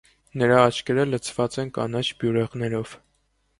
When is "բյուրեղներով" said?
2.23-2.99